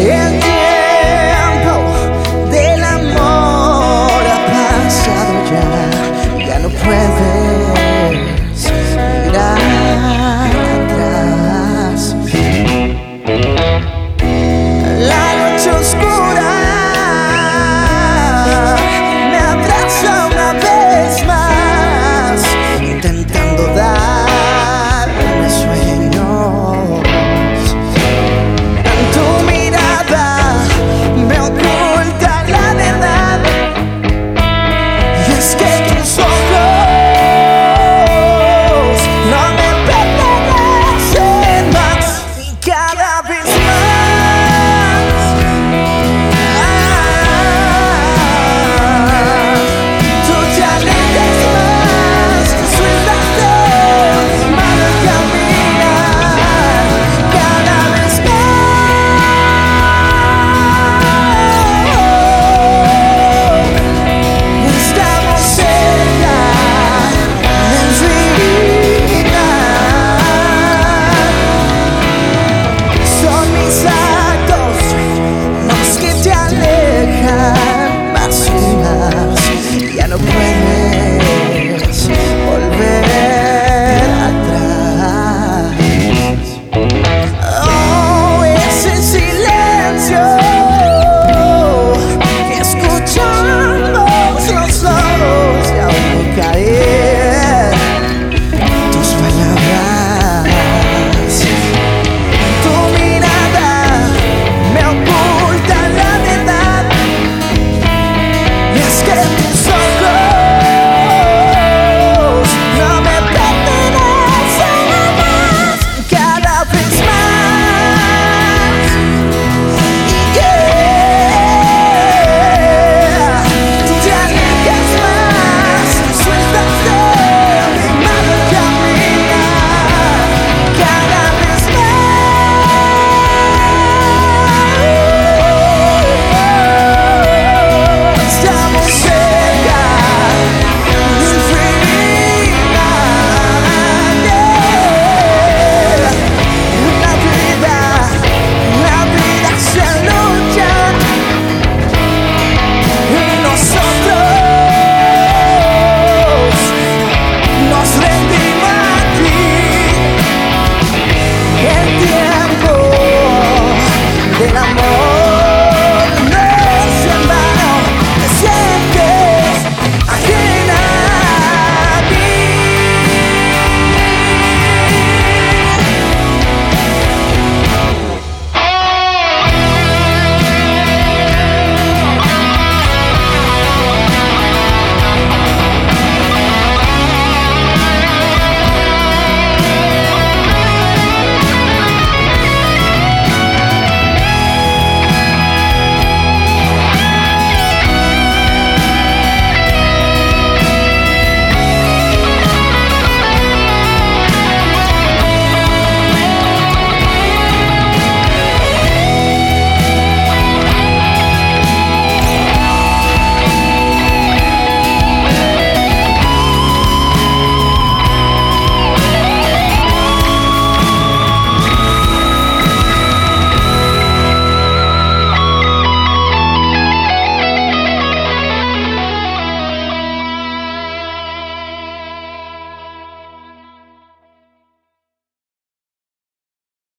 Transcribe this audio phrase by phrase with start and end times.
[0.00, 0.29] Yeah.